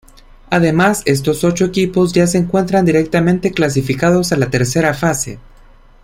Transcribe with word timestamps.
Además 0.49 1.03
estos 1.05 1.43
ocho 1.43 1.65
equipos 1.65 2.11
ya 2.13 2.25
se 2.25 2.39
encuentran 2.39 2.85
directamente 2.85 3.51
clasificados 3.51 4.31
a 4.31 4.37
la 4.37 4.49
Tercera 4.49 4.95
fase. 4.95 5.37